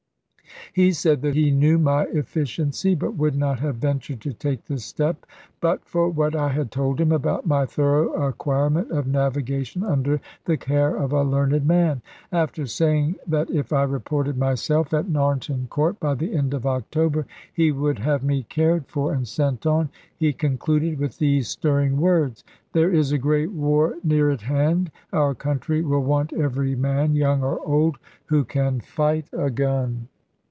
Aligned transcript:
He 0.73 0.93
said 0.93 1.21
that 1.23 1.35
he 1.35 1.51
knew 1.51 1.77
my 1.77 2.03
efficiency, 2.05 2.95
but 2.95 3.17
would 3.17 3.35
not 3.35 3.59
have 3.59 3.75
ventured 3.75 4.21
to 4.21 4.31
take 4.31 4.63
this 4.65 4.85
step 4.85 5.25
but 5.59 5.83
for 5.83 6.07
what 6.09 6.33
I 6.33 6.47
had 6.47 6.71
told 6.71 6.99
him 7.01 7.11
about 7.11 7.45
my 7.45 7.65
thorough 7.65 8.13
acquirement 8.13 8.89
of 8.89 9.05
navigation 9.05 9.83
under 9.83 10.21
the 10.45 10.55
care 10.55 10.95
of 10.95 11.11
a 11.11 11.23
learned 11.23 11.65
man. 11.67 12.01
After 12.31 12.65
saying 12.65 13.17
that 13.27 13.49
if 13.49 13.73
I 13.73 13.83
reported 13.83 14.37
myself 14.37 14.93
at 14.93 15.07
Narnton 15.07 15.67
Court 15.67 15.99
by 15.99 16.13
the 16.15 16.33
end 16.33 16.53
of 16.53 16.65
October 16.65 17.27
he 17.51 17.73
would 17.73 17.99
have 17.99 18.23
me 18.23 18.43
cared 18.43 18.87
for 18.87 19.11
and 19.13 19.27
sent 19.27 19.65
on, 19.65 19.89
he 20.15 20.31
concluded 20.31 20.99
with 20.99 21.17
these 21.17 21.49
stirring 21.49 21.97
words: 21.99 22.45
"There 22.71 22.91
is 22.93 23.11
a 23.11 23.17
great 23.17 23.51
war 23.51 23.95
near 24.05 24.29
at 24.29 24.41
hand; 24.43 24.89
our 25.11 25.35
country 25.35 25.81
will 25.81 26.03
want 26.03 26.31
every 26.31 26.77
man, 26.77 27.13
young 27.13 27.43
or 27.43 27.59
old, 27.67 27.97
who 28.27 28.45
can 28.45 28.79
fight 28.79 29.25
a 29.33 29.49
gun." 29.49 30.07